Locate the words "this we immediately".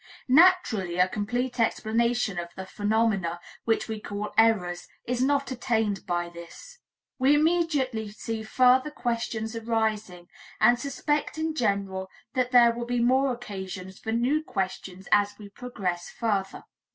6.27-8.09